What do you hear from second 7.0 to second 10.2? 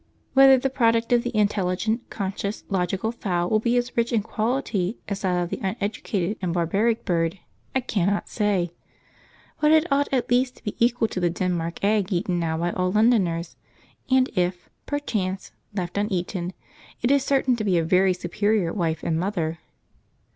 bird, I cannot say; but it ought